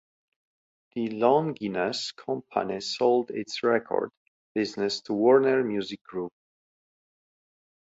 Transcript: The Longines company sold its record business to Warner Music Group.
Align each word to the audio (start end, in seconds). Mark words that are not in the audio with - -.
The 0.95 1.09
Longines 1.09 2.15
company 2.15 2.79
sold 2.81 3.29
its 3.29 3.61
record 3.61 4.09
business 4.55 4.99
to 5.01 5.13
Warner 5.13 5.63
Music 5.63 6.01
Group. 6.01 6.31